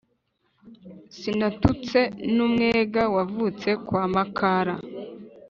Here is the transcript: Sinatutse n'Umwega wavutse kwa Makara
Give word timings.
Sinatutse 1.17 1.99
n'Umwega 2.35 3.03
wavutse 3.15 3.69
kwa 3.85 4.03
Makara 4.13 4.75